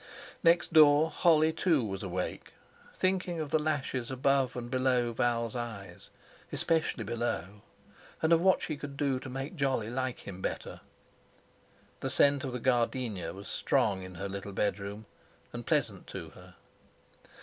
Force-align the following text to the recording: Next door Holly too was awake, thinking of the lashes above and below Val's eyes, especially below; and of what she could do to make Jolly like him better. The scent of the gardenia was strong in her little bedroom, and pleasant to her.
Next 0.43 0.73
door 0.73 1.11
Holly 1.11 1.53
too 1.53 1.83
was 1.85 2.01
awake, 2.01 2.53
thinking 2.95 3.39
of 3.39 3.51
the 3.51 3.59
lashes 3.61 4.09
above 4.09 4.55
and 4.55 4.71
below 4.71 5.13
Val's 5.13 5.55
eyes, 5.55 6.09
especially 6.51 7.03
below; 7.03 7.61
and 8.19 8.33
of 8.33 8.41
what 8.41 8.63
she 8.63 8.77
could 8.77 8.97
do 8.97 9.19
to 9.19 9.29
make 9.29 9.55
Jolly 9.55 9.91
like 9.91 10.21
him 10.27 10.41
better. 10.41 10.81
The 11.99 12.09
scent 12.09 12.43
of 12.43 12.51
the 12.51 12.59
gardenia 12.59 13.31
was 13.31 13.47
strong 13.47 14.01
in 14.01 14.15
her 14.15 14.27
little 14.27 14.53
bedroom, 14.53 15.05
and 15.53 15.67
pleasant 15.67 16.07
to 16.07 16.31
her. 16.31 16.55